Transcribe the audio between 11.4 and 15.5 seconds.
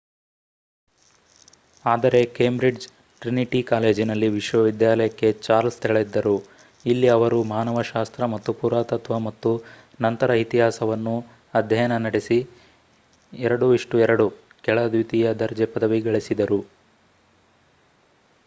ಅಧ್ಯಯನ ನಡೆಸಿ. 2:2 ಕೆಳ ದ್ವಿತೀಯ